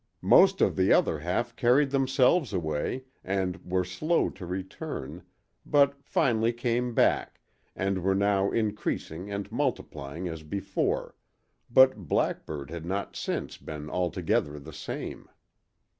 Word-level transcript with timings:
Most 0.23 0.61
of 0.61 0.75
the 0.75 0.91
other 0.91 1.19
half 1.19 1.55
carried 1.55 1.91
themselves 1.91 2.53
away 2.53 3.03
and 3.23 3.63
were 3.63 3.83
slow 3.85 4.31
to 4.31 4.47
return, 4.47 5.21
but 5.63 5.95
finally 6.03 6.51
came 6.51 6.95
back, 6.95 7.39
and 7.75 8.01
were 8.01 8.15
now 8.15 8.49
increasing 8.49 9.29
and 9.31 9.51
multiplying 9.51 10.27
as 10.27 10.41
before, 10.41 11.13
but 11.69 12.07
Blackburg 12.09 12.71
had 12.71 12.83
not 12.83 13.15
since 13.15 13.57
been 13.59 13.91
altogether 13.91 14.57
the 14.57 14.73
same. 14.73 15.29